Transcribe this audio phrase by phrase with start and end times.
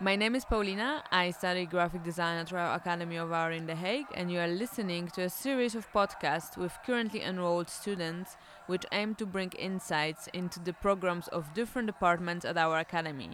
[0.00, 1.02] My name is Paulina.
[1.10, 4.46] I study graphic design at Royal Academy of Art in The Hague, and you are
[4.46, 8.36] listening to a series of podcasts with currently enrolled students
[8.68, 13.30] which aim to bring insights into the programs of different departments at our academy.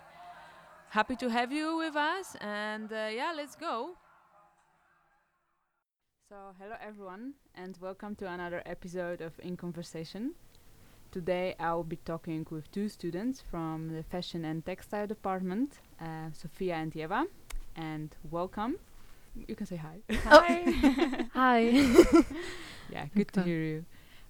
[0.88, 3.90] Happy to have you with us, and uh, yeah, let's go.
[6.30, 10.32] So, hello everyone, and welcome to another episode of In Conversation.
[11.14, 16.32] Today I will be talking with two students from the fashion and textile department, uh,
[16.32, 17.26] Sophia and Ieva,
[17.76, 18.80] and welcome.
[19.46, 19.98] You can say hi.
[20.24, 21.26] Hi.
[21.34, 21.58] Hi.
[22.90, 23.84] yeah, good to hear you.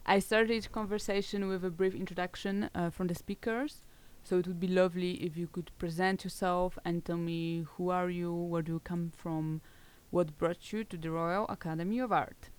[0.05, 3.83] I started each conversation with a brief introduction uh, from the speakers.
[4.23, 8.11] So it would be lovely if you could present yourself and tell me who are
[8.11, 9.63] you, where do you come from,
[10.11, 12.51] what brought you to the Royal Academy of Art.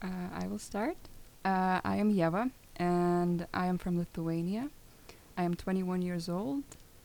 [0.00, 0.96] Uh, I will start.
[1.44, 4.70] Uh, I am Ieva, and I am from Lithuania.
[5.36, 6.64] I am 21 years old,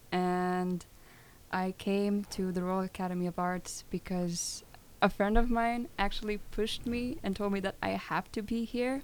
[0.10, 0.86] and
[1.52, 4.64] I came to the Royal Academy of Arts because
[5.02, 8.64] a friend of mine actually pushed me and told me that I have to be
[8.64, 9.04] here.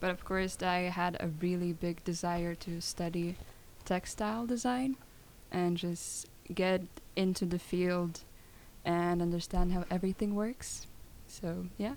[0.00, 3.36] But of course, I had a really big desire to study
[3.84, 4.96] textile design
[5.52, 6.82] and just get
[7.16, 8.20] into the field
[8.82, 10.86] and understand how everything works.
[11.28, 11.96] So, yeah.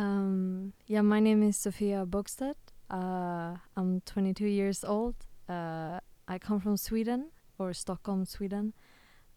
[0.00, 2.54] Um, yeah, my name is Sophia Bogstedt.
[2.90, 5.14] Uh, I'm 22 years old.
[5.46, 7.26] Uh, I come from Sweden
[7.58, 8.72] or Stockholm, Sweden,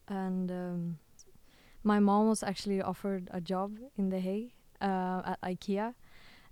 [0.07, 0.99] and um,
[1.83, 5.95] my mom was actually offered a job in The Hague uh, at IKEA.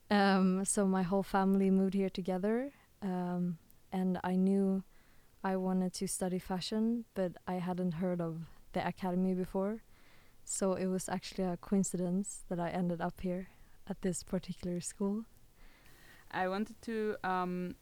[0.09, 3.59] Um, so my whole family moved here together, um,
[3.93, 4.83] and I knew
[5.41, 8.41] I wanted to study fashion, but I hadn't heard of
[8.73, 9.83] the academy before.
[10.43, 13.47] So it was actually a coincidence that I ended up here
[13.87, 15.25] at this particular school.
[16.31, 17.75] I wanted to um,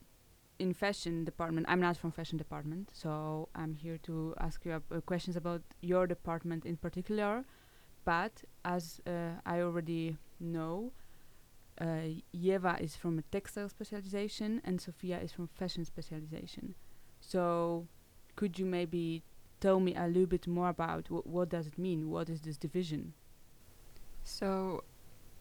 [0.60, 1.66] in fashion department.
[1.70, 6.08] I'm not from fashion department, so I'm here to ask you uh, questions about your
[6.08, 7.46] department in particular.
[8.06, 10.92] But as uh, I already know,
[11.80, 16.76] uh, Ieva is from a textile specialization and Sophia is from fashion specialization.
[17.22, 17.88] So,
[18.36, 19.24] could you maybe
[19.60, 22.10] tell me a little bit more about wh- what does it mean?
[22.10, 23.14] What is this division?
[24.24, 24.84] So,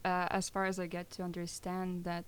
[0.08, 2.24] uh, as far as I get to understand that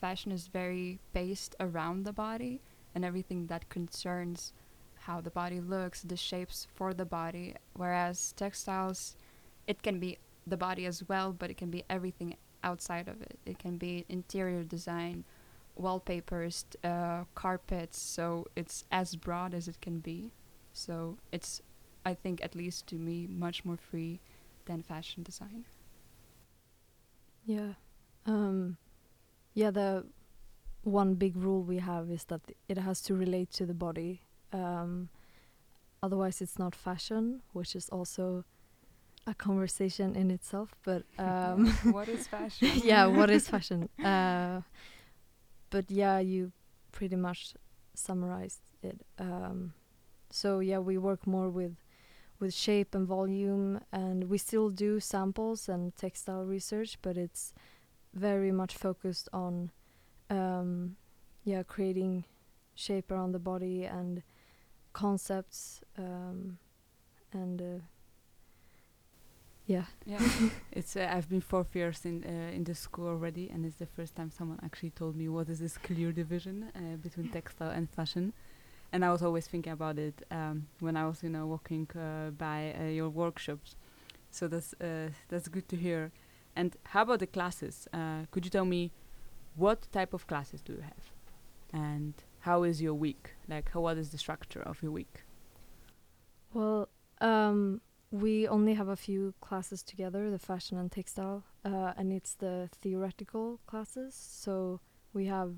[0.00, 2.60] fashion is very based around the body
[2.94, 4.52] and everything that concerns
[5.06, 9.16] how the body looks, the shapes for the body, whereas textiles,
[9.66, 13.38] it can be the body as well, but it can be everything outside of it.
[13.46, 15.24] It can be interior design,
[15.74, 20.30] wallpapers, uh, carpets, so it's as broad as it can be.
[20.74, 21.62] So, it's,
[22.04, 24.20] I think, at least to me, much more free
[24.66, 25.64] than fashion design.
[27.44, 27.74] Yeah.
[28.26, 28.76] Um,
[29.54, 30.06] yeah, the
[30.82, 34.22] one big rule we have is that it has to relate to the body.
[34.52, 35.08] Um,
[36.02, 38.44] otherwise, it's not fashion, which is also
[39.26, 40.74] a conversation in itself.
[40.84, 42.70] But um, what is fashion?
[42.84, 43.88] yeah, what is fashion?
[44.04, 44.62] Uh,
[45.70, 46.52] but yeah, you
[46.92, 47.54] pretty much
[47.94, 49.00] summarized it.
[49.18, 49.72] Um,
[50.30, 51.76] so yeah, we work more with
[52.42, 57.54] with shape and volume, and we still do samples and textile research, but it's
[58.14, 59.70] very much focused on
[60.30, 60.96] um,
[61.44, 62.24] yeah creating
[62.74, 64.22] shape around the body and
[64.92, 66.58] concepts um,
[67.32, 67.80] and uh,
[69.66, 70.20] yeah Yeah,
[70.72, 73.86] it's uh, I've been four years in uh, in the school already, and it's the
[73.86, 77.88] first time someone actually told me what is this clear division uh, between textile and
[77.90, 78.32] fashion.
[78.92, 82.30] And I was always thinking about it um, when I was, you know, walking uh,
[82.30, 83.74] by uh, your workshops.
[84.30, 86.12] So that's uh, that's good to hear.
[86.54, 87.88] And how about the classes?
[87.92, 88.90] Uh, could you tell me
[89.56, 91.12] what type of classes do you have,
[91.72, 93.34] and how is your week?
[93.48, 95.24] Like, how what is the structure of your week?
[96.52, 96.88] Well,
[97.20, 97.80] um,
[98.10, 102.68] we only have a few classes together, the fashion and textile, uh, and it's the
[102.82, 104.14] theoretical classes.
[104.14, 104.80] So
[105.14, 105.54] we have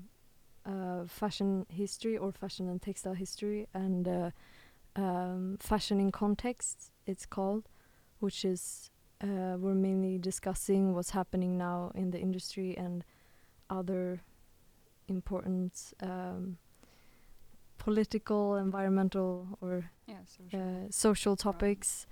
[0.65, 4.31] uh, fashion history or fashion and textile history, and uh,
[4.95, 7.69] um, fashion in context, it's called,
[8.19, 8.89] which is
[9.21, 13.03] uh, we're mainly discussing what's happening now in the industry and
[13.69, 14.21] other
[15.07, 16.57] important um,
[17.77, 20.59] political, environmental, or Yeah, social.
[20.59, 22.07] uh, social topics,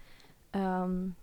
[0.54, 1.16] um,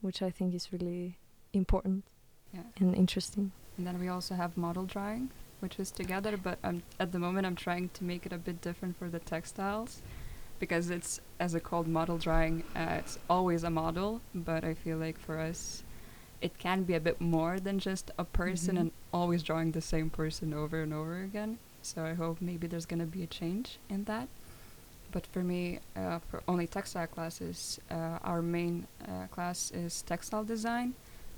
[0.00, 1.18] which I think is really
[1.52, 2.04] important
[2.52, 2.62] yeah.
[2.80, 3.52] and interesting.
[3.76, 7.46] And then we also have model drawing, which is together, but um, at the moment
[7.46, 10.00] I'm trying to make it a bit different for the textiles
[10.58, 14.98] because it's, as a called model drawing, uh, it's always a model, but I feel
[14.98, 15.82] like for us,
[16.40, 18.80] it can be a bit more than just a person Mhm.
[18.80, 21.58] and always drawing the same person over and over again.
[21.82, 24.28] So I hope maybe there's gonna be a change in that.
[25.10, 30.44] but for me, uh, for only textile classes, uh, our main uh, class is textile
[30.44, 30.92] design,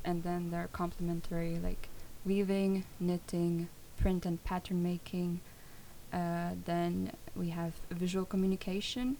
[0.04, 1.88] and then there are complementary like
[2.24, 3.68] weaving, knitting,
[4.00, 5.40] print and pattern making.
[6.12, 9.16] Uh, then we have visual communication,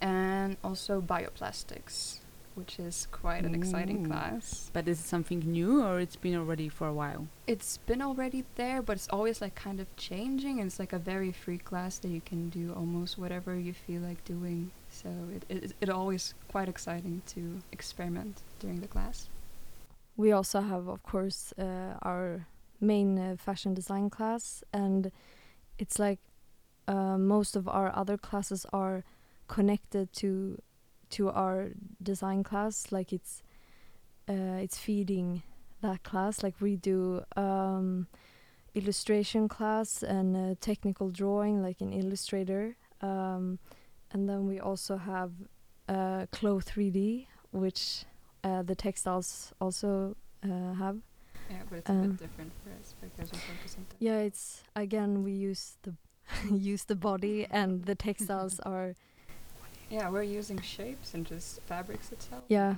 [0.00, 2.18] and also bioplastics,
[2.54, 4.70] which is quite an exciting class.
[4.74, 7.28] But is it something new or it's been already for a while?
[7.46, 10.98] It's been already there, but it's always like kind of changing, and it's like a
[10.98, 14.70] very free class that you can do almost whatever you feel like doing.
[14.90, 17.40] So it it it always quite exciting to
[17.72, 19.30] experiment during the class.
[20.16, 22.46] We also have, of course, uh, our
[22.80, 25.10] main uh, fashion design class, and
[25.78, 26.20] it's like
[26.88, 29.04] uh, most of our other classes are
[29.48, 30.60] connected to
[31.10, 31.70] to our
[32.02, 32.90] design class.
[32.90, 33.42] Like it's
[34.28, 35.42] uh, it's feeding
[35.82, 36.42] that class.
[36.42, 38.06] Like we do um,
[38.74, 43.58] illustration class and technical drawing, like in Illustrator, um,
[44.12, 45.32] and then we also have
[45.88, 48.04] uh, Clo 3D, which
[48.44, 50.98] uh, the textiles also uh, have.
[51.50, 53.96] Yeah, but it's a Um, bit different for us because we focus on that.
[53.98, 55.94] Yeah, it's again we use the
[56.74, 58.94] use the body and the textiles are
[59.90, 62.44] Yeah, we're using shapes and just fabrics itself.
[62.48, 62.76] Yeah.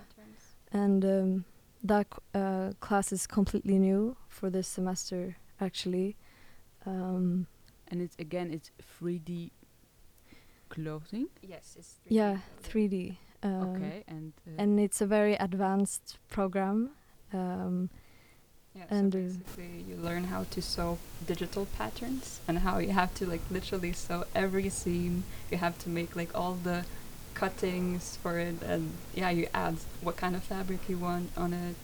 [0.73, 1.45] and um,
[1.85, 6.17] that uh, class is completely new for this semester actually.
[6.87, 7.47] Um,
[7.91, 9.51] And it's again, it's 3D
[10.69, 11.29] clothing.
[11.43, 12.39] Yes, it's 3D yeah,
[12.73, 12.91] clothing.
[12.91, 13.17] 3D.
[13.45, 16.91] Um, okay, and uh, And it's a very advanced program.
[17.33, 17.91] Um,
[18.75, 22.91] Yeah, and, so uh, basically you learn how to sew digital patterns and how you
[22.93, 25.25] have to like literally sew every seam.
[25.51, 26.85] You have to make like all the
[27.35, 31.77] cuttings for it and yeah, you add what kind of fabric you want on it.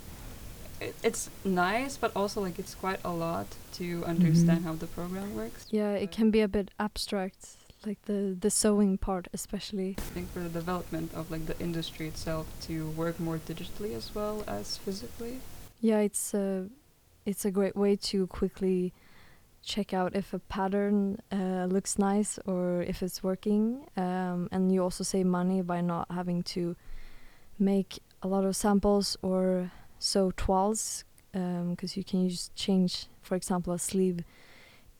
[0.80, 4.64] it it's nice, but also like it's quite a lot to understand Mhm.
[4.64, 5.66] how the program works.
[5.70, 9.94] yeah, it can be a bit abstract, like the the sewing part especially.
[9.98, 14.14] I think for the development of like the industry itself to work more digitally as
[14.14, 15.40] well as physically.
[15.80, 16.68] Yeah, it's a
[17.24, 18.92] it's a great way to quickly
[19.62, 23.86] check out if a pattern uh, looks nice or if it's working.
[23.96, 26.74] Um, and you also save money by not having to
[27.58, 33.72] make a lot of samples or sew toiles because you can just change, for example,
[33.72, 34.24] a sleeve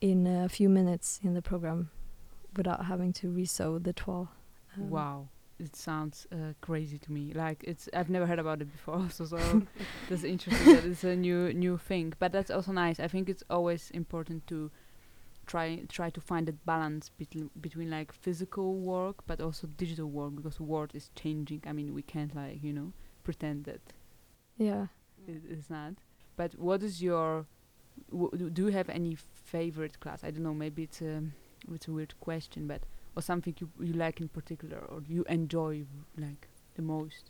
[0.01, 1.91] in a few minutes in the program
[2.57, 4.29] without having to resew the toile.
[4.77, 5.29] Um, wow,
[5.59, 7.33] it sounds uh, crazy to me.
[7.35, 9.63] Like it's I've never heard about it before, so so
[10.09, 10.75] that's interesting.
[10.75, 13.01] that it's a new new thing, but that's also nice.
[13.01, 14.71] I think it's always important to
[15.47, 20.37] try try to find that balance between between like physical work but also digital work
[20.37, 21.63] because the world is changing.
[21.67, 22.93] I mean, we can't like you know
[23.25, 23.81] pretend that
[24.57, 24.87] Yeah.
[25.27, 25.95] it is not.
[26.37, 27.47] But what is your
[28.13, 30.23] do you have any favorite class?
[30.25, 30.55] I don't know.
[30.55, 31.23] Maybe it's a
[31.73, 32.83] it's a weird question, but
[33.19, 35.83] or something you you like in particular or you enjoy
[36.17, 37.25] like the most.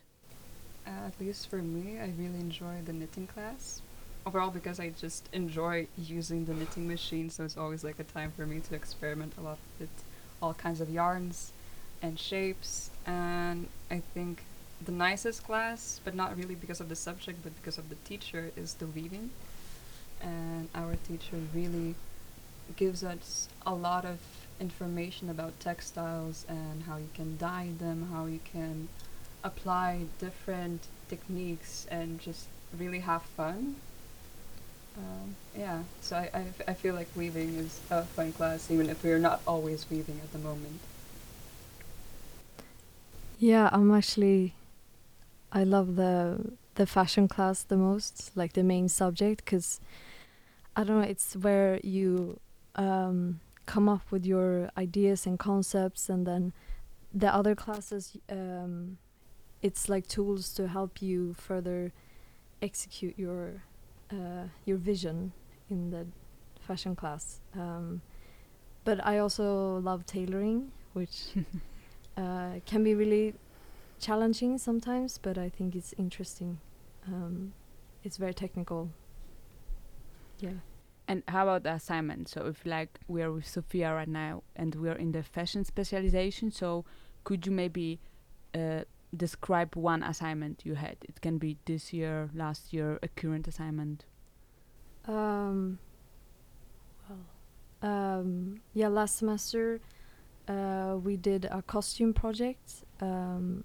[0.87, 3.81] Uh, at least for me, I really enjoy the knitting class.
[4.27, 8.33] Overall, because I just enjoy using the knitting machine, so it's always like a time
[8.37, 9.95] for me to experiment a lot with
[10.43, 11.53] all kinds of yarns
[12.03, 12.91] and shapes.
[13.07, 14.43] And I think
[14.85, 18.51] the nicest class, but not really because of the subject, but because of the teacher,
[18.57, 19.31] is the weaving.
[20.21, 21.95] And our teacher really
[22.77, 24.19] gives us a lot of
[24.61, 28.89] information about textiles and how you can dye them, how you can
[29.45, 32.47] apply different techniques and just
[32.77, 33.77] really have fun.
[34.97, 38.91] Um, yeah, so I, I, f- I feel like weaving is a fun class, even
[38.91, 40.81] if we're not always weaving at the moment.
[43.39, 44.55] Yeah, I'm actually.
[45.53, 49.81] I love the the fashion class the most, like the main subject, because
[50.75, 51.07] I don't know.
[51.07, 52.41] It's where you
[52.75, 53.39] um,
[53.69, 56.53] come up with your ideas and concepts, and then
[57.13, 58.97] the other classes, um,
[59.61, 61.93] it's like tools to help you further
[62.63, 63.63] execute your
[64.11, 65.33] uh, your vision
[65.69, 66.07] in the
[66.61, 67.41] fashion class.
[67.55, 68.01] Um,
[68.85, 71.35] but I also love tailoring, which
[72.17, 73.35] uh, can be really
[74.01, 76.59] challenging sometimes, but I think it's interesting.
[77.07, 77.53] Um,
[78.03, 78.89] it's very technical.
[80.41, 80.61] Yeah.
[81.09, 82.29] And how about the assignment?
[82.29, 85.65] So if like we are with Sophia right now and we are in the fashion
[85.65, 86.85] specialization, so
[87.25, 87.99] could you maybe
[88.55, 88.83] uh,
[89.17, 90.97] describe one assignment you had?
[91.09, 94.05] It can be this year, last year, a current assignment.
[95.07, 95.79] Um,
[97.09, 99.81] well, um, yeah, last semester
[100.47, 103.65] uh, we did a costume project um,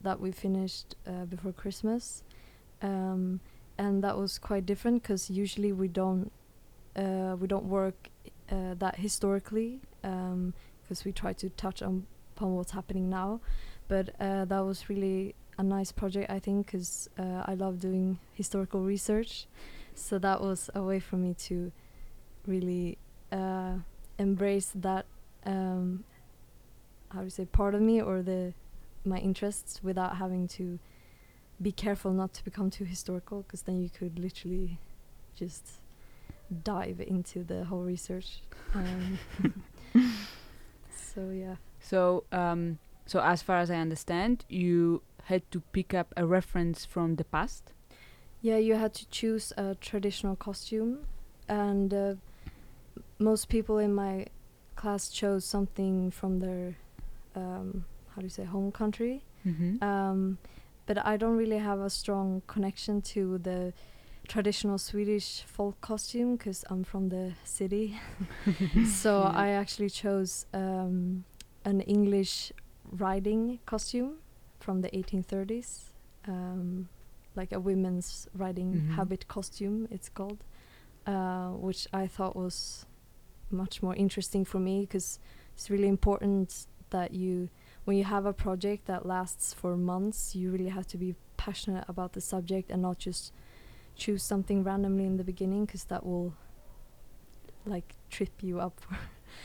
[0.00, 2.22] that we finished uh, before Christmas,
[2.82, 3.40] um,
[3.78, 6.30] and that was quite different because usually we don't
[6.96, 8.08] uh, we don't work
[8.50, 13.40] uh, that historically because we try to touch on upon what's happening now.
[13.88, 18.18] But uh, that was really a nice project, I think, because uh, I love doing
[18.32, 19.46] historical research.
[19.94, 21.70] So that was a way for me to
[22.46, 22.98] really
[23.30, 23.74] uh,
[24.18, 25.06] embrace that,
[25.46, 26.04] um,
[27.10, 28.52] how you say, part of me or the
[29.06, 30.78] my interests without having to
[31.60, 34.78] be careful not to become too historical, because then you could literally
[35.36, 35.80] just
[36.62, 38.42] dive into the whole research.
[38.74, 39.18] Um,
[40.94, 41.56] so yeah.
[41.80, 46.84] So, um, so as far as I understand, you had to pick up a reference
[46.84, 47.72] from the past.
[48.40, 51.06] Yeah, you had to choose a traditional costume,
[51.48, 52.14] and uh,
[53.18, 54.26] most people in my
[54.76, 56.76] class chose something from their,
[57.34, 57.84] um,
[58.14, 59.22] how do you say, home country.
[59.46, 59.82] Mm-hmm.
[59.82, 60.38] Um,
[60.86, 63.72] but I don't really have a strong connection to the
[64.28, 67.98] traditional Swedish folk costume because I'm from the city.
[68.84, 69.30] so Yeah.
[69.34, 71.24] I actually chose um,
[71.64, 72.52] an English
[72.90, 74.18] riding costume
[74.60, 75.92] from the 1830s,
[76.26, 76.88] um,
[77.36, 78.94] like a women's riding Mhm.
[78.96, 80.38] habit costume, it's called,
[81.06, 82.86] uh, which I thought was
[83.50, 85.18] much more interesting for me because
[85.54, 87.48] it's really important that you,
[87.84, 91.84] when you have a project that lasts for months, you really have to be passionate
[91.88, 93.32] about the subject and not just
[93.96, 96.34] choose something randomly in the beginning because that will
[97.66, 98.96] like trip you up for,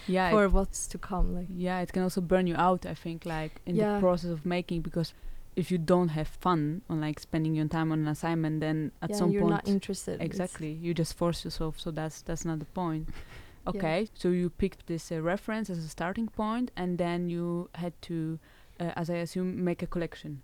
[0.07, 2.85] yeah, for what's to come like yeah, it can also burn you out.
[2.85, 3.95] I think, like in Yeah.
[3.95, 5.13] the process of making, because
[5.55, 9.09] if you don't have fun on like spending your time on an assignment, then at
[9.09, 11.79] some point, yeah, some you're point, not interested exactly, you just force yourself.
[11.79, 13.09] So that's that's not the point.
[13.73, 13.81] Yeah.
[13.81, 17.93] Okay, so you picked this uh, reference as a starting point, and then you had
[18.03, 18.39] to,
[18.79, 20.41] uh, as I assume, make a collection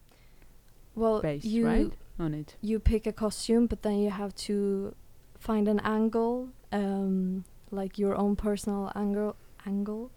[0.95, 2.55] well based, you right, on it.
[2.61, 4.93] you pick a costume but then you have to
[5.39, 10.11] find an angle um like your own personal angle angle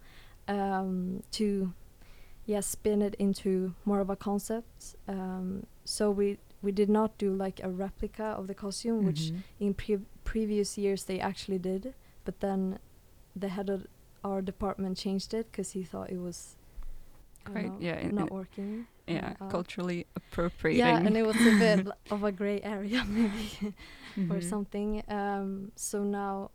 [0.47, 1.73] um to
[2.45, 7.33] yeah spin it into more of a concept um so we we did not do
[7.33, 9.43] like a replica of the costume which Mhm.
[9.59, 11.93] in pre- previous years they actually did
[12.25, 12.79] but then
[13.35, 13.85] the head of
[14.23, 16.55] our department changed it because he thought it was
[17.55, 20.85] I don't yeah, in- not in- working Yeah, Uh, culturally appropriating.
[20.85, 23.49] yeah and it was a bit of a gray area maybe
[24.29, 24.43] or Mhm.
[24.43, 26.51] something um so now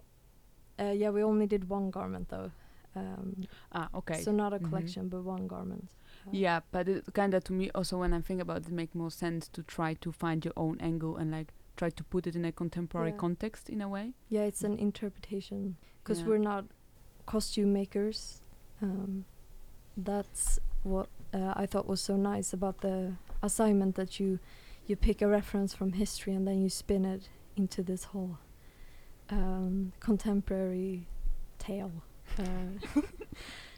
[0.79, 2.51] uh, yeah we only did one garment though
[2.97, 3.35] um
[3.73, 4.23] Ah, okay.
[4.23, 4.69] so not a Mhm.
[4.69, 5.89] collection but one garment
[6.27, 8.95] Uh, Yeah, but it kind of to me also when I think about it, make
[8.95, 12.35] more sense to try to find your own angle and like try to put it
[12.37, 13.21] in a contemporary Yeah.
[13.21, 14.13] context in a way.
[14.31, 16.29] yeah it's an interpretation because Yeah.
[16.29, 16.65] we're not
[17.27, 18.43] costume makers
[18.83, 19.25] um
[20.05, 23.13] that's what uh, i thought was so nice about the
[23.43, 24.39] assignment that you
[24.87, 28.39] you pick a reference from history and then you spin it into this whole
[29.31, 31.07] um contemporary
[31.59, 31.93] tale.
[32.39, 33.01] Uh,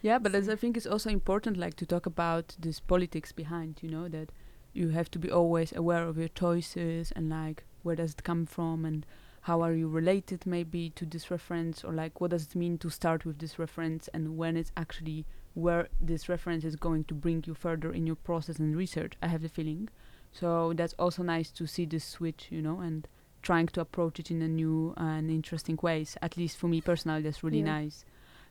[0.03, 3.79] Yeah, but as I think it's also important like to talk about this politics behind,
[3.83, 4.31] you know, that
[4.73, 8.47] you have to be always aware of your choices and like where does it come
[8.47, 9.07] from and
[9.43, 12.91] how are you related maybe to this reference or like what does it mean to
[12.91, 15.25] start with this reference and when it's actually
[15.57, 19.27] where this reference is going to bring you further in your process and research i
[19.27, 19.89] have the feeling.
[20.33, 20.49] So
[20.79, 23.09] that's also nice to see this switch you know and
[23.49, 27.23] trying to approach it in a new and interesting ways at least for me personally
[27.23, 27.79] that's really Yeah.
[27.81, 28.05] nice.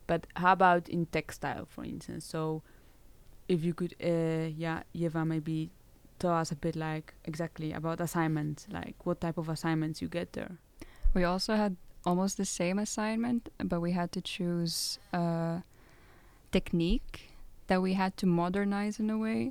[0.08, 2.26] But how about in textile for instance?
[2.26, 2.64] So
[3.48, 5.70] if you could uh, yeah Ieva maybe
[6.18, 10.34] tell us a bit like exactly about assignments like what type of assignments you get
[10.34, 10.54] there?
[11.14, 15.62] We also had almost the same assignment, but we had to choose a
[16.58, 17.16] technique
[17.68, 19.42] that we had to modernize in a way.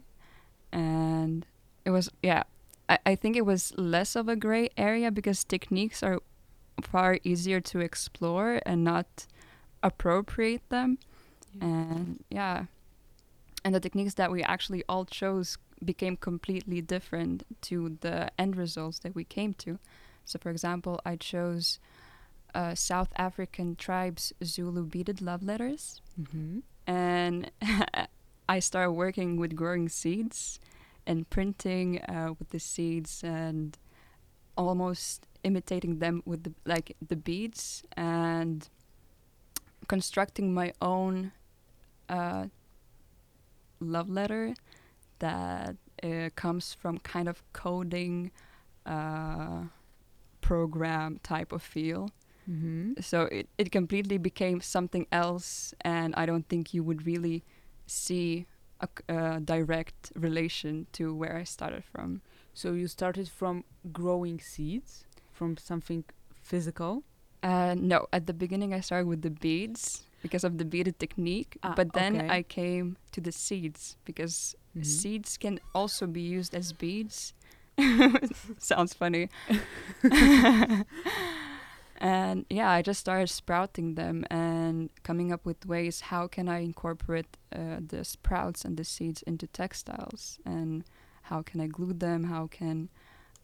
[0.72, 1.44] And
[1.84, 2.44] it was, yeah,
[2.88, 6.18] I, I think it was less of a gray area because techniques are
[6.82, 9.26] far easier to explore and not
[9.82, 10.98] appropriate them.
[11.60, 12.56] And yeah,
[13.64, 18.98] and the techniques that we actually all chose became completely different to the end results
[19.00, 19.78] that we came to.
[20.24, 21.78] So, for example, I chose
[22.54, 26.60] uh, South African tribes Zulu beaded love letters, mm-hmm.
[26.86, 27.50] And
[28.48, 30.60] I started working with growing seeds
[31.06, 33.76] and printing uh, with the seeds and
[34.56, 38.68] almost imitating them with the like the beads and
[39.88, 41.32] constructing my own
[42.08, 42.46] uh,
[43.80, 44.54] love letter
[45.18, 48.30] that uh, comes from kind of coding
[48.86, 49.62] uh,
[50.40, 52.10] program type of feel.
[52.50, 53.00] Mm-hmm.
[53.00, 57.42] So it, it completely became something else, and I don't think you would really
[57.86, 58.46] see
[59.08, 62.20] a direct relation to where I started from.
[62.52, 66.04] so you started from growing seeds from something
[66.42, 67.02] physical
[67.42, 71.56] Uh, no, at the beginning I started with the beads, because of the beaded technique.
[71.62, 72.28] Ah, but then okay.
[72.38, 74.84] I came to the seeds because Mhm.
[74.84, 77.34] seeds can also be used as beads.
[78.58, 79.28] Sounds funny.
[82.04, 86.58] and yeah, I just started sprouting them and coming up with ways how can I
[86.62, 90.84] incorporate uh, the sprouts and the seeds into textiles and
[91.22, 92.24] how can I glue them?
[92.24, 92.88] How can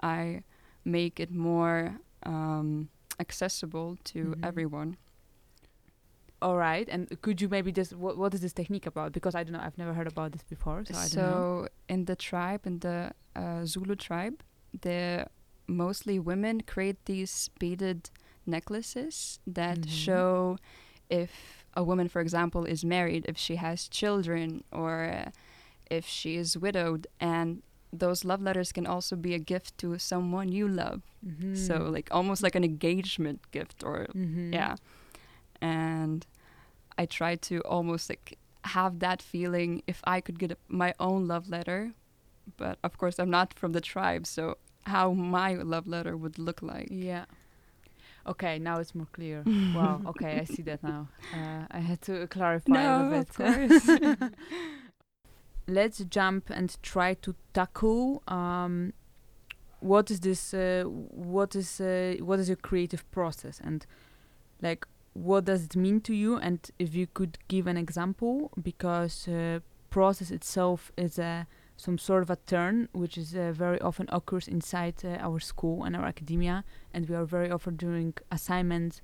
[0.02, 0.42] I
[0.84, 2.88] make it more um,
[3.18, 4.44] accessible to Mhm.
[4.44, 4.96] everyone?
[6.42, 9.12] All right, and could you maybe just what what is this technique about?
[9.12, 11.42] Because I don't know, I've never heard about this before, so, I don't know.
[11.64, 14.36] So in the tribe, in the uh, Zulu tribe,
[14.80, 15.26] the
[15.66, 18.10] mostly women create these beaded
[18.46, 19.88] necklaces that Mhm.
[19.88, 20.58] show
[21.08, 25.30] if a woman, for example, is married, if she has children, or uh,
[25.90, 30.52] if she is widowed, and those love letters can also be a gift to someone
[30.52, 31.02] you love.
[31.26, 31.56] Mhm.
[31.56, 34.52] So like almost like an engagement gift, or Mhm.
[34.52, 34.76] yeah
[35.60, 36.26] and
[36.96, 41.26] i try to almost like have that feeling if i could get a, my own
[41.26, 41.92] love letter
[42.56, 46.62] but of course i'm not from the tribe so how my love letter would look
[46.62, 47.24] like Yeah.
[48.26, 49.46] Okay, now it's more clear.
[49.72, 50.00] wow.
[50.06, 51.08] Okay, I see that now.
[51.32, 53.34] Uh, I had to clarify a No, little of bit.
[53.34, 53.88] course.
[55.66, 58.92] Let's jump and try to tackle um,
[59.80, 60.52] what is this?
[60.52, 63.86] Uh, what is uh, what is your creative process and
[64.60, 66.36] like what does it mean to you?
[66.36, 69.60] And if you could give an example, because uh,
[69.90, 71.46] process itself is a
[71.80, 75.84] some sort of a turn which is uh, very often occurs inside uh, our school
[75.84, 79.00] and our academia and we are very often doing assignments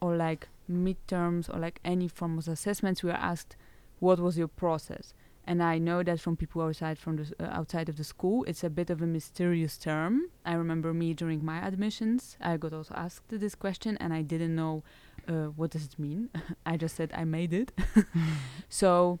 [0.00, 3.02] or like midterms or like any form of assessments.
[3.02, 3.56] We are asked
[3.98, 5.14] what was your process?
[5.46, 8.62] And i know that from people outside from the uh, outside of the school it's
[8.62, 10.26] a bit of a mysterious term.
[10.44, 14.54] I remember me during my admissions i got also asked this question and i didn't
[14.54, 14.84] know
[15.28, 16.28] uh, what does it mean?
[16.66, 17.72] I just said i made it.
[18.68, 19.18] So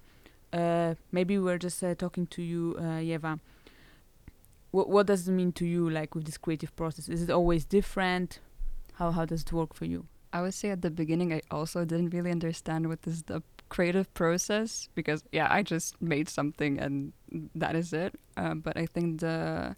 [0.52, 3.40] uh, maybe we're just uh, talking to you, uh, Ieva.
[4.70, 7.08] What what does it mean to you, like with this creative process?
[7.08, 8.40] Is it always different?
[8.94, 10.06] How how does it work for you?
[10.32, 14.12] i would say at the beginning i also didn't really understand what is the creative
[14.14, 17.12] process because yeah i just made something and
[17.54, 19.76] that is it um, but i think the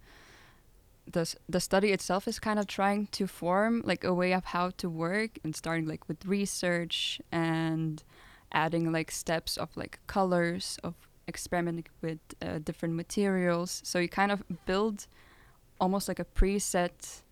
[1.10, 4.70] the the study itself is kind of trying to form like a way of how
[4.70, 8.02] to work and starting like with research and
[8.52, 10.94] adding like steps of like colors of
[11.28, 15.06] experimenting with uh, different materials so you kind of build
[15.80, 17.22] almost like a preset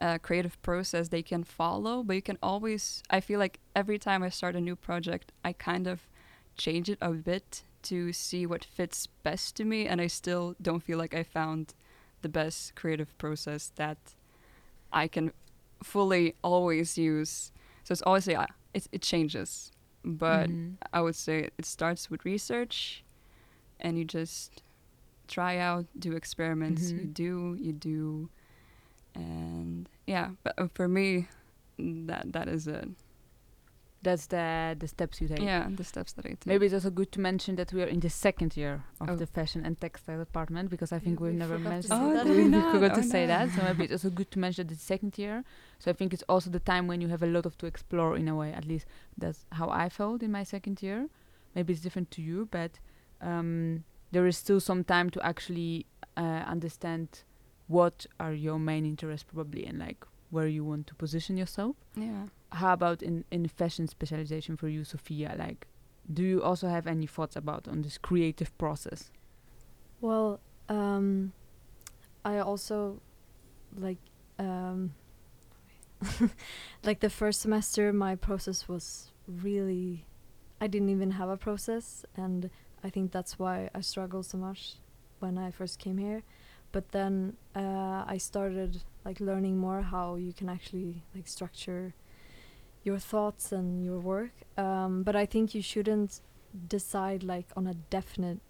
[0.00, 4.22] uh, creative process they can follow but you can always i feel like every time
[4.22, 6.08] i start a new project i kind of
[6.56, 10.82] change it a bit to see what fits best to me and i still don't
[10.82, 11.74] feel like i found
[12.22, 13.98] the best creative process that
[14.92, 15.32] I can
[15.82, 17.52] fully always use.
[17.84, 19.72] So it's always yeah, it it changes,
[20.04, 20.76] but Mhm.
[20.92, 23.04] I would say it starts with research,
[23.80, 24.62] and you just
[25.28, 26.92] try out, do experiments.
[26.96, 27.14] You Mhm.
[27.14, 28.30] do, you do,
[29.14, 30.30] and yeah.
[30.42, 31.28] But uh, for me,
[31.78, 32.88] that that is it.
[34.02, 35.40] That's the the steps you take.
[35.42, 36.46] Yeah, the steps that I take.
[36.46, 39.16] Maybe it's also good to mention that we are in the second year of Oh.
[39.16, 41.92] the fashion and textile department because I Yeah, think we've we never mentioned.
[41.98, 42.24] say Oh, that.
[42.26, 42.70] did we we not?
[42.72, 43.50] forgot to Oh, say that.
[43.54, 45.44] So maybe it's also good to mention the second year.
[45.78, 48.16] So I think it's also the time when you have a lot of to explore
[48.16, 48.52] in a way.
[48.52, 48.86] At least
[49.18, 51.08] that's how I felt in my second year.
[51.54, 52.78] Maybe it's different to you, but
[53.20, 55.84] um, there is still some time to actually
[56.16, 57.08] uh, understand
[57.68, 62.26] what are your main interests probably and like where you want to position yourself yeah.
[62.52, 65.66] How about in in fashion specialization for you sophia like
[66.12, 69.10] do you also have any thoughts about on this creative process
[70.00, 71.32] Well, um,
[72.24, 73.00] I also
[73.76, 73.98] like
[74.38, 74.94] um,
[76.82, 77.92] like the first semester.
[77.92, 80.06] My process was really,
[80.60, 82.50] I didn't even have a process, and
[82.82, 84.76] I think that's why I struggled so much
[85.18, 86.22] when I first came here.
[86.72, 91.94] But then uh, I started like learning more how you can actually like structure
[92.82, 94.32] your thoughts and your work.
[94.56, 96.20] Um, but I think you shouldn't
[96.68, 98.40] decide like on a definite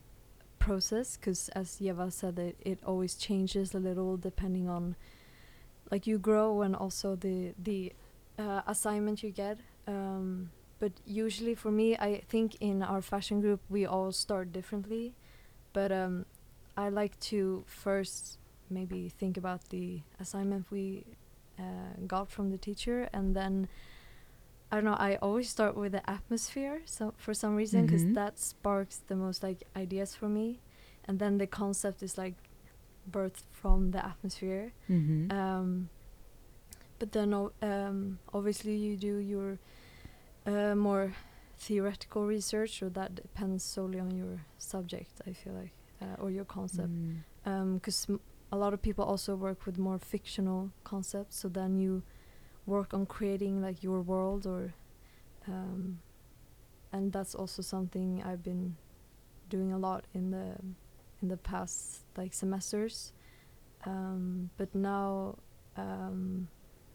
[0.58, 4.94] process because as Ieva said it, it always changes a little depending on
[5.90, 7.92] like you grow and also the the
[8.38, 13.60] uh, assignment you get um, but usually for me I think in our fashion group
[13.68, 15.14] we all start differently
[15.72, 16.26] but um,
[16.76, 18.38] I like to first
[18.68, 21.04] maybe think about the assignment we
[21.58, 21.62] uh,
[22.06, 23.68] got from the teacher and then
[24.70, 24.94] I don't know.
[24.98, 28.14] I always start with the atmosphere, so for some reason, 'cause Mhm.
[28.14, 30.60] that sparks the most like ideas for me,
[31.06, 32.34] and then the concept is like
[33.10, 34.72] birthed from the atmosphere.
[34.88, 35.30] mm-hmm.
[35.32, 35.88] Um,
[36.98, 39.58] but then o- um, obviously you do your
[40.46, 41.12] uh, more
[41.58, 45.20] theoretical research, or that depends solely on your subject.
[45.26, 46.88] I feel like, uh, or your concept,
[47.44, 47.74] Mm.
[47.74, 51.36] because m- a lot of people also work with more fictional concepts.
[51.36, 52.02] So then you
[52.70, 54.62] work on creating like your world, or
[55.48, 55.98] um,
[56.92, 58.76] and that's also something I've been
[59.48, 60.48] doing a lot in the
[61.22, 63.12] in the past like semesters.
[63.86, 65.36] Um, but now
[65.76, 66.48] um,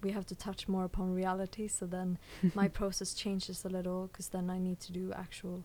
[0.04, 1.68] we have to touch more upon reality.
[1.68, 2.18] So then
[2.56, 5.64] my process changes a little because then I need to do actual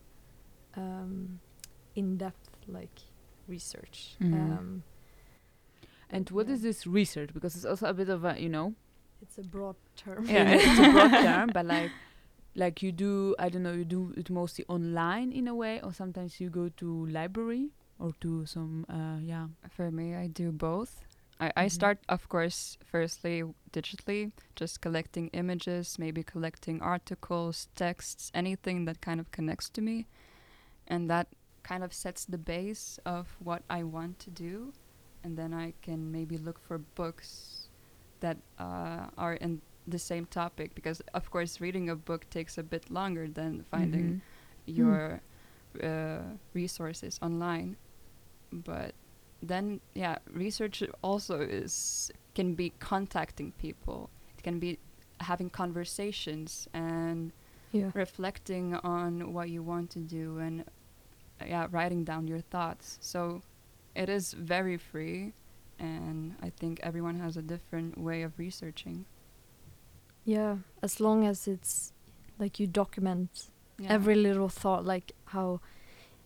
[0.75, 1.39] um,
[1.95, 2.97] in-depth like
[3.47, 4.15] research.
[4.21, 4.83] Um,
[6.09, 6.69] And what is yeah.
[6.69, 7.29] this research?
[7.33, 8.73] Because it's also a bit of a, you know,
[9.21, 10.25] It's a broad term.
[10.27, 11.91] yeah, it's a broad term, but like,
[12.55, 15.93] like you do, I don't know, you do it mostly online in a way, or
[15.93, 19.47] sometimes you go to library or to some, uh, yeah.
[19.69, 21.05] For me, I do both.
[21.39, 21.71] I, I Mhm.
[21.71, 29.19] start, of course, firstly digitally, just collecting images, maybe collecting articles, texts, anything that kind
[29.19, 30.07] of connects to me.
[30.87, 31.27] And that
[31.63, 34.73] kind of sets the base of what I want to do.
[35.23, 37.60] And then I can maybe look for books
[38.21, 40.73] that uh, are in the same topic.
[40.75, 44.21] Because, of course, reading a book takes a bit longer than finding Mhm.
[44.65, 45.21] your
[45.83, 46.19] uh,
[46.53, 47.77] resources online
[48.51, 48.93] but
[49.41, 54.77] then yeah research also is can be contacting people it can be
[55.21, 57.31] having conversations and
[57.71, 57.91] Yeah.
[57.93, 63.41] reflecting on what you want to do and uh, yeah writing down your thoughts so
[63.95, 65.33] it is very free
[65.87, 69.05] and i think everyone has a different way of researching
[70.25, 71.93] Yeah, as long as it's
[72.39, 73.29] like you document
[73.79, 73.89] yeah.
[73.95, 75.59] every little thought, like how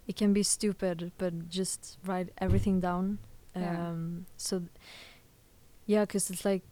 [0.08, 3.18] it can be stupid, but just write everything down.
[3.56, 3.90] Yeah.
[3.90, 4.56] Um, so,
[5.88, 6.64] yeah, 'cause it's like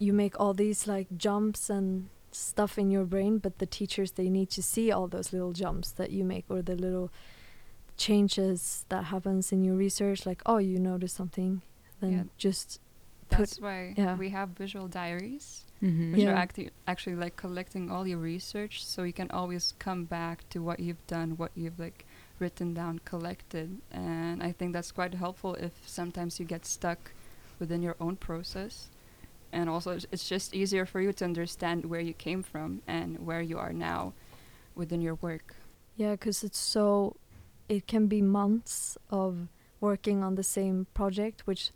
[0.00, 4.28] you make all these like jumps and stuff in your brain, but the teachers they
[4.28, 7.08] need to see all those little jumps that you make or the little
[7.96, 10.26] changes that happens in your research.
[10.26, 11.62] Like, oh, you notice something,
[12.00, 12.22] then Yeah.
[12.38, 12.80] just
[13.28, 14.16] put that's why yeah.
[14.16, 16.12] we have visual diaries Mhm.
[16.12, 16.40] which are Yeah.
[16.46, 20.80] acti- actually like collecting all your research so you can always come back to what
[20.80, 22.04] you've done what you've like
[22.38, 27.12] written down collected and i think that's quite helpful if sometimes you get stuck
[27.58, 28.88] within your own process
[29.52, 33.18] and also it's- it's just easier for you to understand where you came from and
[33.26, 34.12] where you are now
[34.74, 35.54] within your work
[35.96, 37.16] yeah because it's so,
[37.68, 39.48] it can be months of
[39.80, 41.70] working on the same project, which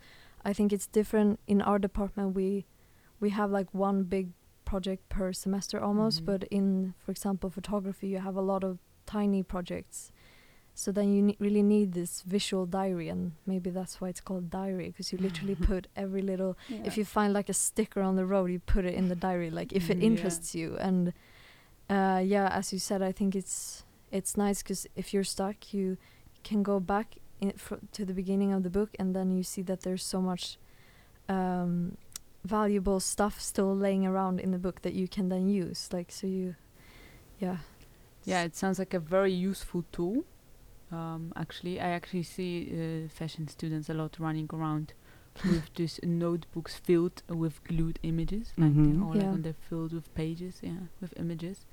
[0.45, 2.35] I think it's different in our department.
[2.35, 2.67] We
[3.21, 4.29] we have like one big
[4.65, 6.27] project per semester almost, Mhm.
[6.27, 10.11] but in, for example, photography, you have a lot of tiny projects.
[10.75, 14.51] So then you ne- really need this visual diary, and maybe that's why it's called
[14.51, 18.27] diary, because you literally put every little if you find like a sticker on the
[18.27, 19.99] road you put it in the diary like if it.
[19.99, 20.05] Yeah.
[20.09, 21.13] interests you and
[21.89, 25.97] uh yeah as you said i think it's it's nice because if you're stuck you
[26.43, 27.17] can go back
[27.93, 30.59] to the beginning of the book and then you see that there's so much
[31.29, 31.97] um
[32.45, 36.27] valuable stuff still laying around in the book that you can then use like so
[36.27, 36.55] you
[37.41, 37.59] yeah
[38.27, 40.25] Yeah, it sounds like a very useful tool.
[40.91, 44.93] Um, actually, I actually see uh, fashion students a lot running around
[45.45, 49.03] with these notebooks filled with glued images, like uh, Mhm.
[49.05, 49.33] or like Yeah.
[49.33, 51.67] when they're filled with pages, yeah, with images.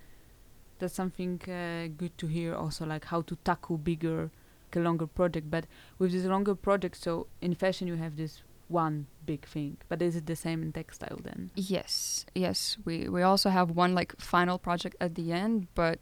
[0.79, 2.55] That's something uh, good to hear.
[2.55, 4.31] Also, like how to tackle bigger, like
[4.75, 5.49] a longer project.
[5.49, 5.65] But
[5.99, 9.77] with this longer project, so in fashion you have this one big thing.
[9.89, 11.51] But is it the same in textile then?
[11.55, 12.77] Yes, yes.
[12.85, 15.99] We we also have one like final project at the end, but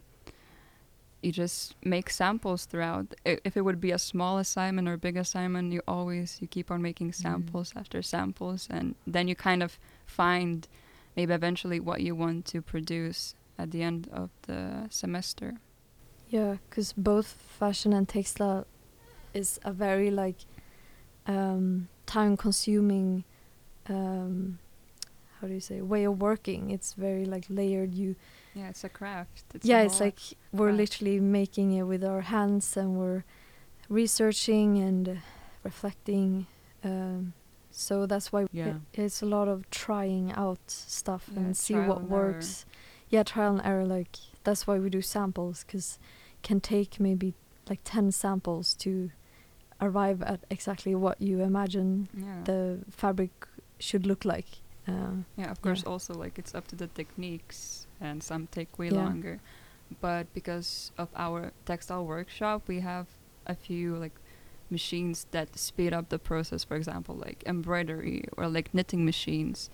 [1.21, 3.13] you just make samples throughout.
[3.25, 6.71] I- If it would be a small assignment or big assignment, you always you keep
[6.71, 7.21] on making mm-hmm.
[7.21, 10.67] samples after samples, and then you kind of find
[11.15, 15.55] maybe eventually what you want to produce at the end of the semester.
[16.29, 18.65] Yeah, because both fashion and textile
[19.33, 20.37] is a very like
[21.27, 23.23] um, time-consuming.
[23.87, 24.59] Um,
[25.39, 26.69] how do you say way of working?
[26.69, 27.95] It's very like layered.
[27.95, 28.15] You
[28.53, 29.43] Yeah, it's a craft.
[29.55, 30.19] It's yeah, a it's like
[30.51, 33.23] we're literally making it with our hands and we're
[33.89, 35.13] researching and uh,
[35.63, 36.45] reflecting.
[36.83, 37.33] Um,
[37.71, 38.75] so that's why Yeah.
[38.93, 42.21] it, it's a lot of trying out stuff Yeah, and see what and error.
[42.33, 42.65] works.
[43.09, 43.85] Yeah, trial and error.
[43.85, 45.99] Like that's why we do samples because
[46.43, 47.33] can take maybe
[47.69, 49.11] like ten samples to
[49.81, 52.41] arrive at exactly what you imagine yeah.
[52.45, 53.31] the fabric
[53.79, 54.59] should look like.
[54.87, 54.91] Uh,
[55.37, 55.63] Yeah, of Yeah.
[55.63, 55.83] course.
[55.83, 59.05] Also, like it's up to the techniques, and some take way Yeah.
[59.05, 59.39] longer.
[60.01, 63.07] But because of our textile workshop, we have
[63.45, 64.15] a few like
[64.69, 66.63] machines that speed up the process.
[66.63, 69.69] For example, like embroidery or like knitting machines.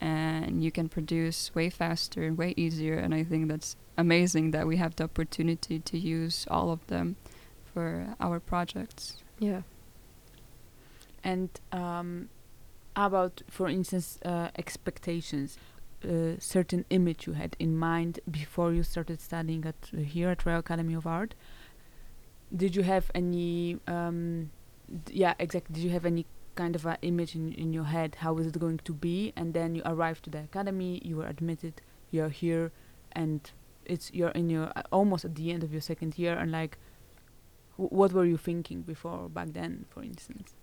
[0.00, 2.94] And you can produce way faster and way easier.
[2.94, 7.16] And I think that's amazing that we have the opportunity to use all of them
[7.72, 9.16] for our projects.
[9.38, 9.62] Yeah.
[11.24, 12.28] And um,
[12.94, 15.58] about, for instance, uh, expectations?
[16.04, 20.44] A certain image you had in mind before you started studying at uh, here at
[20.44, 21.34] Royal Academy of Art.
[22.54, 23.78] Did you have any?
[23.88, 24.50] Um,
[25.10, 25.74] yeah, exactly.
[25.74, 28.16] Did you have any kind of an image in in your head?
[28.24, 29.32] How is it going to be?
[29.36, 31.00] And then you arrive to the academy.
[31.04, 31.74] you are admitted.
[32.10, 32.72] You are here,
[33.12, 33.40] and
[33.84, 36.34] it's you're in your uh, almost at the end of your second year.
[36.34, 36.78] And like,
[37.78, 40.54] w- what were you thinking before back then, for instance?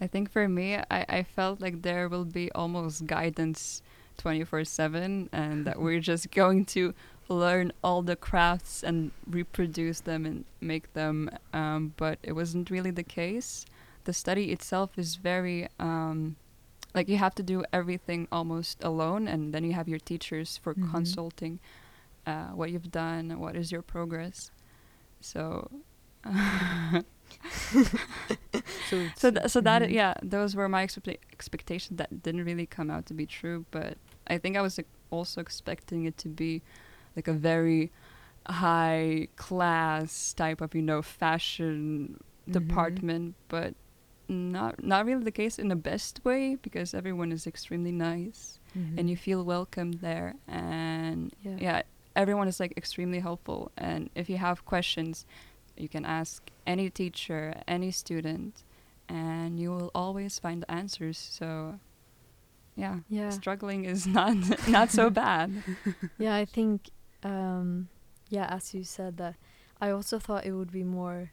[0.00, 3.82] I think for me, I, I felt like there will be almost guidance
[4.18, 6.92] 24 7 and that we're just going to
[7.28, 11.30] learn all the crafts and reproduce them and make them.
[11.52, 13.64] Um, but it wasn't really the case.
[14.04, 15.68] The study itself is very.
[15.78, 16.36] Um,
[16.94, 20.74] like you have to do everything almost alone, and then you have your teachers for
[20.74, 20.90] Mhm.
[20.90, 21.58] consulting
[22.26, 24.50] uh, what you've done, what is your progress.
[25.20, 25.70] So,
[28.90, 29.90] So so th- so that Mhm.
[29.92, 33.96] yeah those were my expecta- expectations that didn't really come out to be true but
[34.26, 36.62] i think i was like, also expecting it to be
[37.16, 37.90] like a very
[38.46, 42.52] high class type of you know fashion Mhm.
[42.52, 43.74] department but
[44.32, 48.58] not not really the case in the best way because everyone is extremely nice
[48.96, 51.56] and you feel welcome there and Yeah.
[51.66, 51.82] yeah
[52.16, 55.26] everyone is like extremely helpful and if you have questions
[55.76, 58.62] you can ask any teacher any student
[59.08, 61.78] and you will always find the answers so
[62.76, 63.30] yeah Yeah.
[63.30, 64.36] struggling is not
[64.68, 65.52] not so bad
[66.18, 66.88] Yeah, I think,
[67.24, 67.88] um,
[68.30, 69.34] yeah, as you said that,
[69.80, 71.32] I also thought it would be more,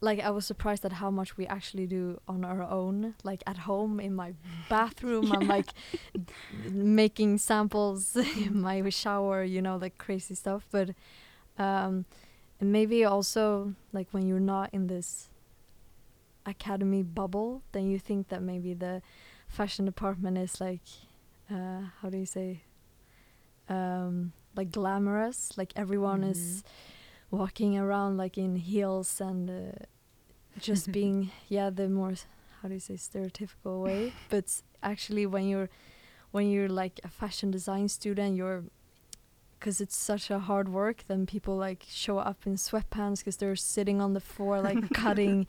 [0.00, 3.58] like I was surprised at how much we actually do on our own, like at
[3.58, 4.34] home in my
[4.68, 5.32] bathroom.
[5.32, 5.68] I'm like
[6.70, 10.66] making samples in my shower, you know, like crazy stuff.
[10.70, 10.90] But
[11.58, 12.04] um,
[12.60, 15.28] and maybe also like when you're not in this
[16.44, 19.02] academy bubble, then you think that maybe the
[19.48, 20.82] fashion department is like,
[21.50, 22.62] uh, how do you say?
[23.68, 26.62] um like glamorous like everyone is
[27.30, 29.84] walking around like in heels and uh,
[30.60, 32.14] just being yeah the more
[32.62, 34.12] how do you say stereotypical way.
[34.30, 35.68] But actually when you're
[36.30, 38.64] when you're like a fashion design student you're
[39.58, 43.56] because it's such a hard work then people like show up in sweatpants because they're
[43.56, 45.46] sitting on the floor like cutting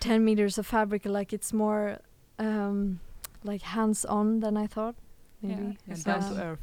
[0.00, 1.04] 10 meters of fabric.
[1.06, 1.98] Like it's more
[2.38, 3.00] um
[3.44, 4.94] like hands on than i thought
[5.42, 5.78] Yeah, maybe.
[5.86, 6.58] Yeah, It's down to earth.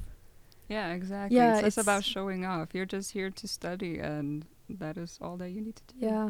[0.72, 1.38] Yeah exactly.
[1.38, 2.70] Yeah, it's less about showing off.
[2.76, 5.96] You're just here to study and that is all that you need to do.
[6.00, 6.30] Yeah.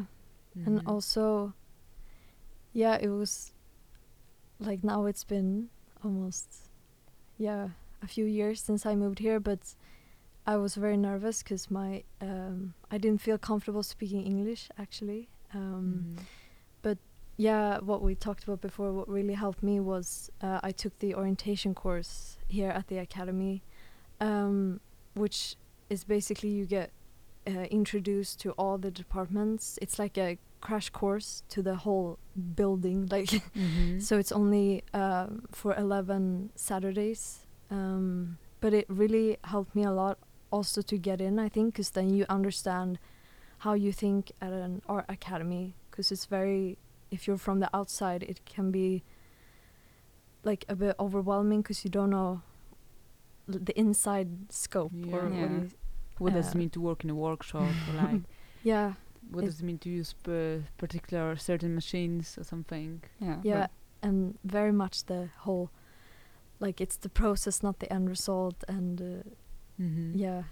[0.66, 0.88] And Mhm.
[0.94, 1.54] also
[2.74, 3.54] yeah it was
[4.60, 5.70] like now it's been
[6.04, 6.48] almost
[7.38, 7.70] yeah
[8.02, 9.76] a few years since i moved here but
[10.48, 15.28] i was very nervous because my um i didn't feel comfortable speaking english actually.
[15.54, 16.26] Um Mhm.
[17.38, 21.16] yeah what we talked about before what really helped me was uh, i took the
[21.16, 23.64] orientation course here at the academy
[24.22, 24.80] um,
[25.16, 25.56] which
[25.90, 26.92] is basically you get
[27.48, 29.78] uh, introduced to all the departments.
[29.82, 32.20] It's like a crash course to the whole
[32.56, 34.00] building like Mhm.
[34.02, 37.46] so it's only um, for 11 saturdays.
[37.72, 40.18] Um, but it really helped me a lot
[40.52, 43.00] also to get in i think because then you understand
[43.60, 45.76] how you think at an art academy.
[45.90, 46.78] Because it's very
[47.10, 49.04] if you're from the outside it can be
[50.44, 52.42] like a bit overwhelming because you don't know
[53.48, 55.24] the inside scope or Yeah.
[55.24, 55.48] what Yeah.
[55.48, 55.72] do you-
[56.18, 57.70] what does uh, it mean to work in a workshop?
[57.90, 58.22] or like,
[58.64, 58.94] yeah
[59.32, 63.02] what It- does it mean to use p- particular certain machines or something?
[63.20, 63.72] yeah yeah but
[64.10, 65.70] and very much the whole
[66.60, 69.24] like it's the process not the end result and uh,
[69.80, 70.16] Mm-hmm.
[70.16, 70.44] yeah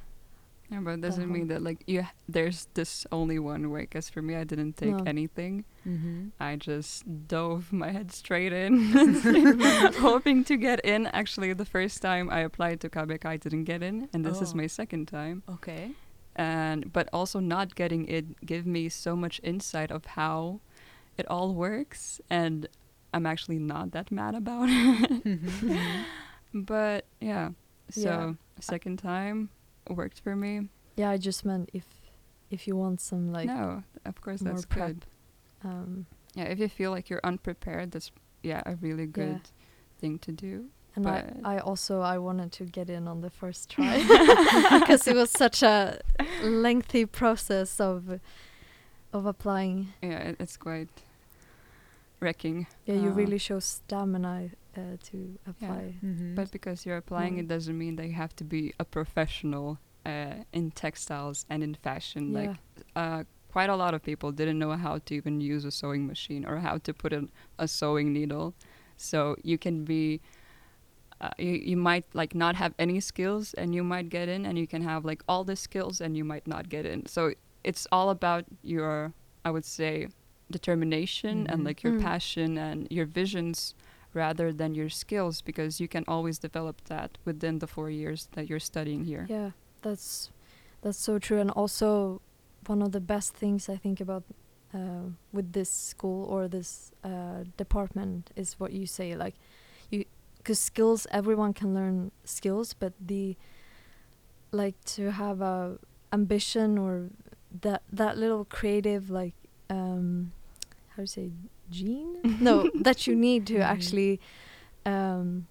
[0.72, 2.06] Yeah, but it doesn't mean that like you.
[2.28, 3.82] There's this only one way.
[3.82, 5.04] Because for me, I didn't take No.
[5.06, 5.66] anything.
[5.88, 6.28] Mm-hmm.
[6.40, 8.92] I just dove my head straight in,
[10.00, 11.08] hoping to get in.
[11.08, 14.54] Actually, the first time I applied to KABK, I didn't get in, and this is
[14.54, 14.58] Oh.
[14.58, 15.42] my second time.
[15.50, 15.92] Okay.
[16.36, 20.62] And but also not getting it gave me so much insight of how
[21.18, 22.68] it all works, and
[23.14, 25.24] I'm actually not that mad about it.
[25.26, 26.06] Mhm.
[26.54, 27.50] but yeah,
[27.90, 28.34] so Yeah.
[28.62, 29.50] second time
[29.90, 30.70] worked for me.
[30.96, 31.86] yeah i just meant if
[32.52, 34.88] if you want some like no, of course more that's prep.
[34.88, 35.06] good.
[35.64, 38.12] um Yeah, if you feel like you're unprepared, that's
[38.44, 39.42] yeah a really good
[40.00, 40.54] thing to do.
[40.96, 43.98] and I, But- I also I wanted to get in on the first try
[44.80, 46.00] because it was such a
[46.44, 48.20] lengthy process of
[49.14, 49.88] of applying.
[50.02, 50.90] Yeah, it, it's quite
[52.20, 52.68] wrecking.
[52.86, 55.18] Yeah, you Uh, really show stamina uh, to
[55.52, 55.84] apply.
[56.02, 56.36] Mhm.
[56.36, 57.40] But because you're applying, Mm.
[57.44, 61.74] it doesn't mean that you have to be a professional uh, in textiles and in
[61.76, 62.24] fashion.
[62.32, 62.40] yeah.
[62.40, 62.58] Like
[62.96, 63.24] uh,
[63.56, 66.56] quite a lot of people didn't know how to even use a sewing machine or
[66.68, 68.54] how to put in a sewing needle.
[68.98, 70.22] So you can be,
[71.22, 74.58] uh, you, you might like not have any skills and you might get in, and
[74.58, 77.06] you can have like all the skills and you might not get in.
[77.06, 79.14] So it's all about your,
[79.44, 80.08] I would say,
[80.50, 81.66] determination and Mhm.
[81.66, 82.02] like your Mm.
[82.02, 83.74] passion and your visions
[84.14, 88.50] rather than your skills because you can always develop that within the four years that
[88.50, 89.26] you're studying here.
[89.30, 90.32] Yeah, that's
[90.82, 92.22] that's so true, and also
[92.66, 94.24] one of the best things I think about
[94.74, 99.36] uh, with this school or this uh, department is what you say, like
[99.90, 100.06] you,
[100.38, 103.36] because skills everyone can learn skills, but the
[104.52, 105.78] like to have a
[106.12, 107.10] ambition or
[107.62, 109.34] that that little creative like
[109.70, 110.32] um
[110.90, 111.32] how do you say
[111.70, 113.74] gene no that you need to Mhm.
[113.74, 114.20] actually
[114.86, 115.48] um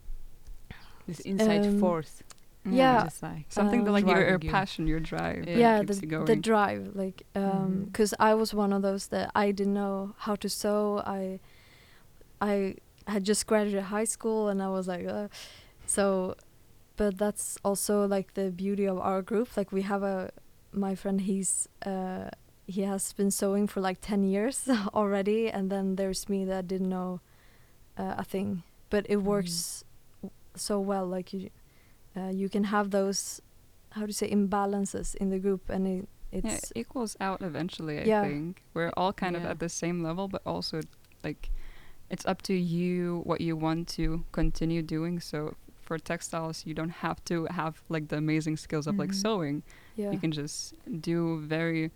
[1.07, 2.23] this inside um, force.
[2.71, 3.05] Yeah.
[3.05, 5.47] Just like Something that Um, like your, your passion, your drive.
[5.49, 5.57] Yeah.
[5.59, 7.85] yeah the, you the drive like um Mhm.
[7.87, 11.41] because i was one of those that i didn't know how to sew i
[12.41, 12.75] i
[13.07, 15.29] had just graduated high school and i was like uh,
[15.87, 16.35] so
[16.97, 20.31] but that's also like the beauty of our group like we have a
[20.73, 22.29] my friend he's uh
[22.69, 26.89] he has been sewing for like 10 years already and then there's me that didn't
[26.91, 27.21] know
[27.99, 29.85] uh, a thing but it works
[30.23, 31.49] w- so well like you
[32.17, 33.41] uh, you can have those
[33.97, 36.09] how to say imbalances in the group and it,
[36.45, 37.99] yeah, it equals out eventually.
[38.01, 38.23] I Yeah.
[38.23, 40.83] think we're all kind of at the same level, but also
[41.25, 41.49] like
[42.11, 45.21] it's up to you what you want to continue doing.
[45.21, 49.23] So for textiles, you don't have to have like the amazing skills of like Mhm.
[49.23, 49.63] sewing.
[49.97, 51.91] yeah You can just do very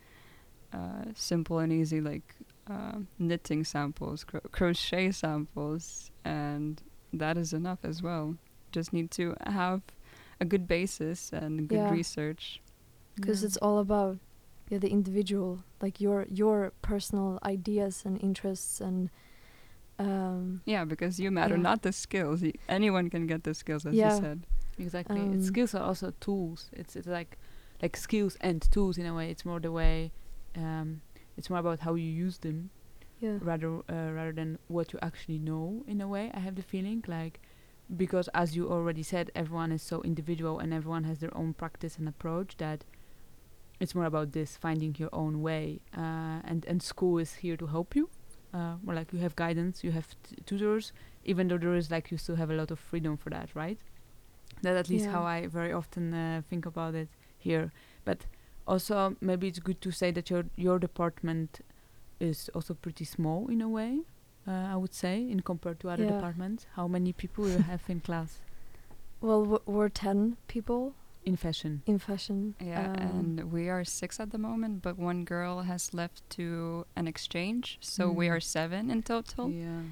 [0.72, 2.35] uh, simple and easy like
[2.70, 6.82] uh, knitting samples, cro- crochet samples, and
[7.12, 8.37] that is enough as well.
[8.72, 9.82] Just need to have
[10.40, 11.90] a good basis and good Yeah.
[11.90, 12.61] research.
[13.14, 13.46] because Yeah.
[13.48, 14.16] it's all about
[14.70, 19.11] yeah the individual like your your personal ideas and interests and
[19.98, 21.62] um Yeah, because you matter, Yeah.
[21.62, 22.42] not the skills.
[22.42, 24.14] Y- anyone can get the skills, as Yeah.
[24.14, 24.46] you said.
[24.78, 25.20] Exactly.
[25.20, 26.70] Um, skills are also tools.
[26.72, 27.37] It's it's like
[27.82, 29.30] like skills and tools in a way.
[29.30, 30.11] It's more the way
[30.56, 31.00] um
[31.36, 32.70] it's more about how you use them
[33.20, 36.30] yeah rather uh, rather than what you actually know in a way.
[36.34, 37.40] I have the feeling like
[37.96, 41.98] because as you already said everyone is so individual and everyone has their own practice
[41.98, 42.84] and approach that
[43.80, 47.66] it's more about this finding your own way uh, and and school is here to
[47.66, 48.08] help you
[48.54, 50.92] uh, more like you have guidance you have t- tutors
[51.24, 53.78] even though there is like you still have a lot of freedom for that right
[54.62, 55.12] that at least Yeah.
[55.12, 57.72] how i very often uh, think about it here
[58.04, 58.26] but
[58.72, 61.61] also maybe it's good to say that your your department
[62.20, 63.92] is also pretty small in a way
[64.48, 66.12] uh, i would say in compared to other Yeah.
[66.14, 68.40] departments how many people you have in class
[69.20, 74.20] well w- we're 10 people in fashion in fashion Yeah, um, and we are six
[74.20, 76.44] at the moment, but one girl has left to
[76.96, 78.32] an exchange, so we Mm.
[78.35, 79.50] are seven in total.
[79.50, 79.82] yeah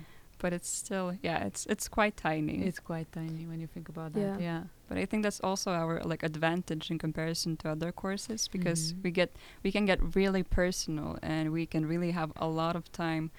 [0.43, 2.57] But it's still, yeah, it's it's quite tiny.
[2.69, 4.37] it's quite tiny when you think about that Yeah.
[4.49, 8.81] yeah but I think that's also our like advantage in comparison to other courses because
[8.93, 9.03] Mhm.
[9.05, 9.31] we get
[9.65, 13.31] we can get really personal and we can really have a lot of time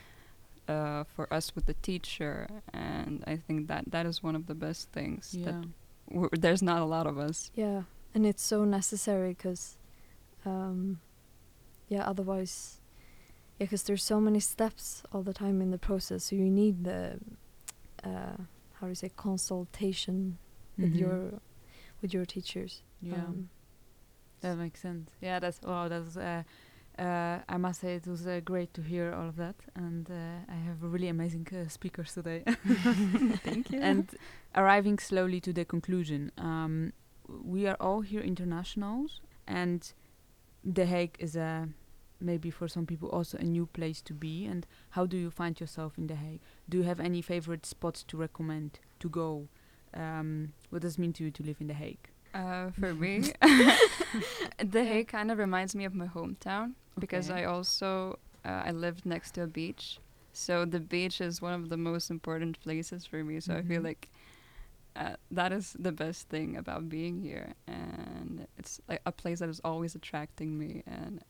[0.67, 4.55] uh, for us with the teacher, and I think that that is one of the
[4.55, 5.33] best things.
[5.33, 5.67] yeah That
[6.15, 7.51] we're, there's not a lot of us.
[7.55, 7.81] yeah
[8.13, 9.77] and it's so necessary because
[10.45, 10.99] um
[11.89, 12.80] yeah otherwise
[13.61, 16.83] yeah because there's so many steps all the time in the process so you need
[16.83, 17.19] the
[18.03, 18.37] uh
[18.73, 20.37] how do you say consultation
[20.77, 20.99] with Mhm.
[20.99, 21.19] your
[22.01, 23.49] with your teachers yeah um,
[24.41, 25.11] That makes sense.
[25.21, 25.87] Yeah, that's wow.
[25.89, 26.17] That was.
[26.17, 26.43] Uh,
[26.97, 30.53] uh, I must say it was uh, great to hear all of that, and uh,
[30.55, 32.41] I have really amazing uh, speakers today.
[33.43, 33.79] Thank you.
[33.81, 34.09] and
[34.55, 36.91] arriving slowly to the conclusion, um,
[37.55, 39.93] we are all here internationals, and
[40.73, 41.67] The Hague is a
[42.21, 44.45] maybe for some people also a new place to be.
[44.45, 46.41] And how do you find yourself in The Hague?
[46.69, 49.47] Do you have any favorite spots to recommend to go?
[49.93, 52.09] Um, what does it mean to you to live in The Hague?
[52.33, 53.33] Uh, for me,
[54.63, 59.05] The Hague kind of reminds me of my hometown because I also uh, I lived
[59.05, 59.99] next to a beach,
[60.33, 63.39] so the beach is one of the most important places for me.
[63.39, 63.85] So I feel Mhm.
[63.85, 64.09] like
[64.95, 69.49] uh, that is the best thing about being here, and it's like a place that
[69.49, 70.83] is always attracting me.
[70.87, 71.23] And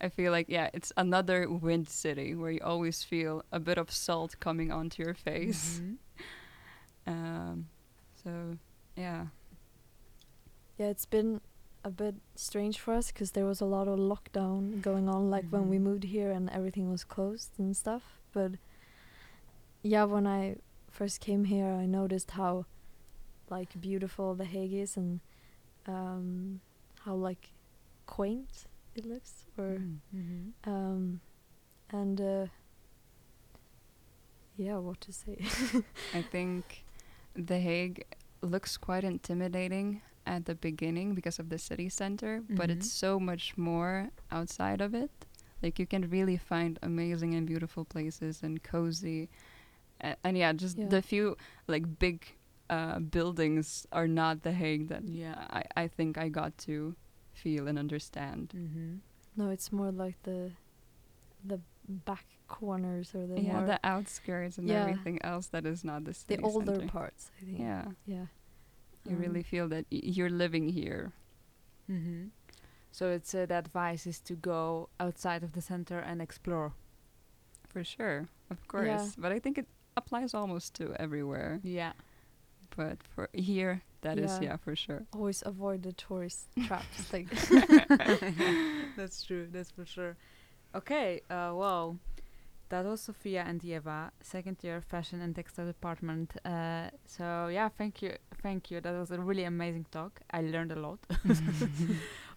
[0.00, 3.90] I feel like yeah, it's another wind city where you always feel a bit of
[3.90, 5.80] salt coming onto your face.
[5.82, 5.96] Mhm.
[7.06, 7.66] Um,
[8.22, 8.30] so
[8.96, 9.26] yeah.
[10.78, 11.40] yeah it's been
[11.82, 15.46] a bit strange for us because there was a lot of lockdown going on like
[15.50, 15.82] when we Mhm.
[15.82, 18.52] moved here and everything was closed and stuff but
[19.82, 20.56] yeah when i
[20.90, 22.66] first came here, I noticed how
[23.48, 25.20] like beautiful the Hague is and
[25.86, 26.60] um,
[27.04, 27.52] how like
[28.06, 29.80] quaint it looks, or
[30.14, 30.70] Mm-hmm.
[30.70, 31.20] um,
[31.90, 32.46] and uh,
[34.56, 35.38] yeah, what to say?
[36.14, 36.84] I think
[37.34, 38.04] The Hague
[38.42, 42.72] looks quite intimidating at the beginning because of the city center, but Mhm.
[42.72, 45.10] it's so much more outside of it.
[45.62, 49.28] Like you can really find amazing and beautiful places and cozy,
[50.02, 50.88] uh, and yeah, just Yeah.
[50.88, 51.36] the few
[51.66, 52.24] like big
[52.70, 55.34] uh, buildings are not The Hague that Yeah.
[55.50, 56.94] I I think I got to
[57.42, 58.52] feel and understand.
[58.56, 58.92] Mm-hmm.
[59.36, 60.40] no, it's more like the
[61.50, 64.82] the back corners or the yeah, more the outskirts and Yeah.
[64.82, 66.88] everything else that is not the city the older center.
[66.98, 67.30] parts.
[67.38, 67.58] I think.
[67.60, 68.26] Yeah, Yeah.
[69.08, 71.12] you Um, really feel that y- you're living here.
[71.88, 72.28] Mm-hmm.
[72.92, 76.72] So it's uh, the advice is to go outside of the center and explore.
[77.72, 78.86] For sure, of course.
[78.86, 79.06] Yeah.
[79.22, 79.66] But I think it
[79.96, 81.60] applies almost to everywhere.
[81.62, 81.92] Yeah.
[82.76, 84.50] But for here, that is Yeah.
[84.50, 85.04] yeah, for sure.
[85.12, 87.12] Always avoid the tourist traps.
[87.12, 87.28] Like
[88.96, 89.46] That's true.
[89.50, 90.16] That's for sure.
[90.74, 91.20] Okay.
[91.30, 91.96] Uh, well,
[92.68, 96.32] that was Sophia and Ieva, second year fashion and textile department.
[96.44, 98.80] Uh, so yeah, thank you, thank you.
[98.80, 100.20] That was a really amazing talk.
[100.30, 100.98] I learned a lot.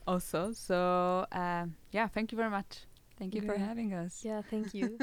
[0.07, 2.85] also, so uh, yeah, thank you very much.
[3.17, 4.21] Thank you for having us.
[4.25, 4.97] yeah, thank you.